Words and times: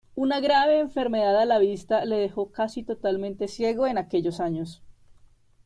Una 0.15 0.39
grave 0.39 0.79
enfermedad 0.79 1.39
a 1.39 1.45
la 1.45 1.59
vista 1.59 2.05
le 2.05 2.15
dejó 2.15 2.51
casi 2.51 2.81
totalmente 2.81 3.47
ciego 3.47 3.85
en 3.85 3.99
aquellos 3.99 4.39
años. 4.39 4.81